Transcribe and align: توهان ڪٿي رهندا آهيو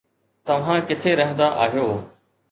توهان 0.47 0.79
ڪٿي 0.87 1.11
رهندا 1.19 1.47
آهيو 1.65 1.85